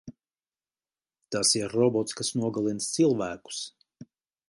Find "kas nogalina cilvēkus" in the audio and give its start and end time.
2.21-3.65